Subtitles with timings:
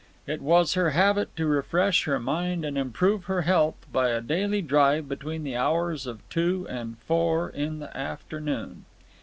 [0.25, 4.63] It was her habit to refresh her mind and improve her health by a daily
[4.63, 8.85] drive between the hours of two and four in the afternoon.